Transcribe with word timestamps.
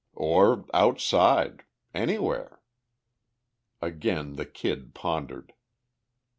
"Or 0.15 0.65
outside. 0.73 1.63
Anywhere." 1.93 2.59
Again 3.83 4.33
the 4.33 4.47
Kid 4.47 4.95
pondered. 4.95 5.53